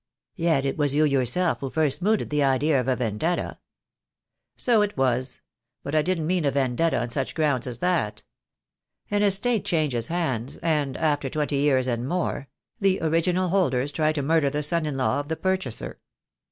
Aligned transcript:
"Yet 0.35 0.65
it 0.65 0.77
was 0.77 0.95
you 0.95 1.03
yourself 1.03 1.59
who 1.59 1.69
first 1.69 2.01
mooted 2.01 2.31
the 2.31 2.41
idea 2.43 2.79
of 2.79 2.87
a 2.87 2.95
vendetta." 2.95 3.59
"So 4.57 4.81
it 4.81 4.97
was; 4.97 5.41
but 5.83 5.93
I 5.93 6.01
didn't 6.01 6.25
mean 6.25 6.43
a 6.43 6.49
vendetta 6.49 6.99
on 6.99 7.11
such 7.11 7.35
grounds 7.35 7.67
as 7.67 7.77
that. 7.77 8.23
An 9.11 9.21
estate 9.21 9.63
changes 9.63 10.07
hands, 10.07 10.57
and— 10.57 10.97
after 10.97 11.29
twenty 11.29 11.57
years 11.57 11.85
and 11.85 12.09
more— 12.09 12.49
'the 12.81 12.99
original 12.99 13.49
holders 13.49 13.91
try 13.91 14.11
to 14.13 14.23
murder 14.23 14.49
the 14.49 14.63
son 14.63 14.87
in 14.87 14.97
law 14.97 15.19
of 15.19 15.27
the 15.27 15.35
purchaser! 15.37 15.99